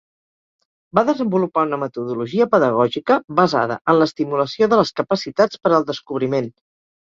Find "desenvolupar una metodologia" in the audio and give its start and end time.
1.09-2.49